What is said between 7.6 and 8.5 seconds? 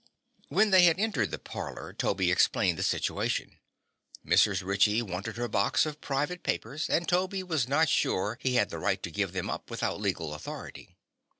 not sure